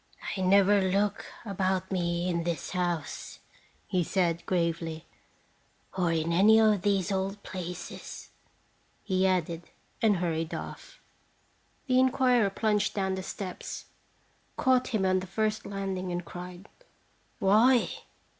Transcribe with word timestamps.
"I 0.35 0.41
never 0.41 0.81
look 0.81 1.27
about 1.45 1.91
me 1.91 2.27
in 2.27 2.41
this 2.43 2.71
house," 2.71 3.37
he 3.85 4.03
said, 4.03 4.43
gravely, 4.47 5.05
"or 5.95 6.11
in 6.11 6.33
any 6.33 6.59
of 6.59 6.81
these 6.81 7.11
old 7.11 7.43
places," 7.43 8.31
he 9.03 9.27
added, 9.27 9.69
and 10.01 10.17
hurried 10.17 10.55
off. 10.55 10.99
The 11.85 11.99
inquirer 11.99 12.49
plunged 12.49 12.95
down 12.95 13.13
the 13.13 13.21
steps, 13.21 13.85
caught 14.57 14.87
him 14.87 15.05
on 15.05 15.19
the 15.19 15.27
first 15.27 15.67
landing, 15.67 16.11
and 16.11 16.25
cried: 16.25 16.67
"Why? 17.37 17.87